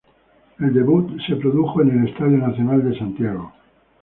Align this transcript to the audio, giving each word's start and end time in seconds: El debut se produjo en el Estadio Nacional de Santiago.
El 0.59 0.73
debut 0.73 1.15
se 1.27 1.35
produjo 1.35 1.83
en 1.83 1.91
el 2.01 2.07
Estadio 2.09 2.39
Nacional 2.39 2.89
de 2.89 2.97
Santiago. 2.97 3.53